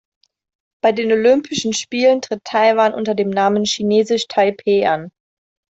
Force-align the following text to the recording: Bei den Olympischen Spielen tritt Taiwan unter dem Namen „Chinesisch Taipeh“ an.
Bei 0.81 0.93
den 0.93 1.11
Olympischen 1.11 1.73
Spielen 1.73 2.23
tritt 2.23 2.43
Taiwan 2.43 2.95
unter 2.95 3.13
dem 3.13 3.29
Namen 3.29 3.65
„Chinesisch 3.65 4.25
Taipeh“ 4.27 4.87
an. 4.87 5.11